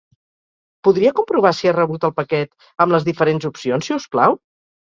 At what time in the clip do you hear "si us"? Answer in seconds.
3.91-4.13